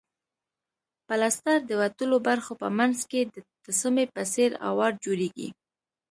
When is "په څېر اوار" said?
4.15-4.91